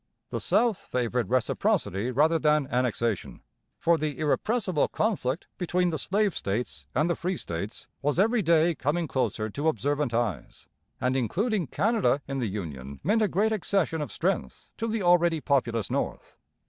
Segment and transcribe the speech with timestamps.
[0.29, 3.43] The South favoured reciprocity rather than Annexation,
[3.77, 8.73] for the 'irrepressible conflict' between the slave states and the free states was every day
[8.73, 10.67] coming closer to observant eyes,
[10.99, 15.39] and including Canada in the Union meant a great accession of strength to the already
[15.39, 16.35] populous North.